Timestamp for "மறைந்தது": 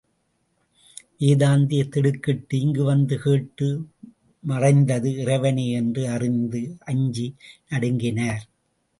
4.43-5.09